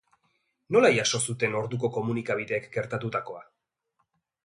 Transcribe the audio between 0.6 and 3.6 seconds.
Nola jaso zuten orduko komunikabideek gertatutakoa?